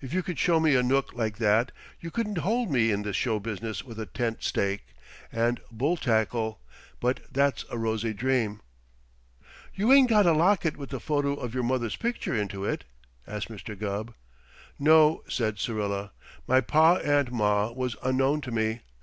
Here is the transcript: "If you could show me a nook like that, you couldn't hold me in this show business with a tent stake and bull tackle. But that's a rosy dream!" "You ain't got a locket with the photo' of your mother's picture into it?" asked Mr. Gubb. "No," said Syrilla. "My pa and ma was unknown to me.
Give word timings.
"If 0.00 0.14
you 0.14 0.22
could 0.22 0.38
show 0.38 0.58
me 0.58 0.74
a 0.74 0.82
nook 0.82 1.12
like 1.12 1.36
that, 1.36 1.70
you 2.00 2.10
couldn't 2.10 2.38
hold 2.38 2.70
me 2.70 2.90
in 2.90 3.02
this 3.02 3.14
show 3.14 3.38
business 3.38 3.84
with 3.84 4.00
a 4.00 4.06
tent 4.06 4.42
stake 4.42 4.86
and 5.30 5.60
bull 5.70 5.98
tackle. 5.98 6.62
But 6.98 7.20
that's 7.30 7.66
a 7.68 7.76
rosy 7.76 8.14
dream!" 8.14 8.62
"You 9.74 9.92
ain't 9.92 10.08
got 10.08 10.24
a 10.24 10.32
locket 10.32 10.78
with 10.78 10.88
the 10.88 10.98
photo' 10.98 11.34
of 11.34 11.52
your 11.52 11.62
mother's 11.62 11.94
picture 11.96 12.34
into 12.34 12.64
it?" 12.64 12.84
asked 13.26 13.50
Mr. 13.50 13.78
Gubb. 13.78 14.14
"No," 14.78 15.22
said 15.28 15.58
Syrilla. 15.58 16.12
"My 16.46 16.62
pa 16.62 16.94
and 16.96 17.30
ma 17.30 17.70
was 17.70 17.96
unknown 18.02 18.40
to 18.40 18.50
me. 18.50 18.80